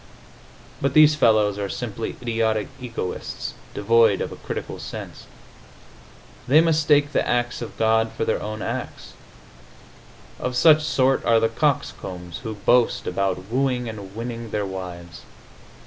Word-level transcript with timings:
But 0.81 0.95
these 0.95 1.13
fellows 1.13 1.59
are 1.59 1.69
simply 1.69 2.15
idiotic 2.23 2.69
egoists, 2.81 3.53
devoid 3.75 4.19
of 4.19 4.31
a 4.31 4.35
critical 4.35 4.79
sense. 4.79 5.27
They 6.47 6.59
mistake 6.59 7.11
the 7.11 7.27
acts 7.27 7.61
of 7.61 7.77
God 7.77 8.11
for 8.11 8.25
their 8.25 8.41
own 8.41 8.63
acts. 8.63 9.13
Of 10.39 10.55
such 10.55 10.81
sort 10.81 11.23
are 11.23 11.39
the 11.39 11.49
coxcombs 11.49 12.39
who 12.39 12.55
boast 12.55 13.05
about 13.05 13.51
wooing 13.51 13.87
and 13.87 14.15
winning 14.15 14.49
their 14.49 14.65
wives. 14.65 15.21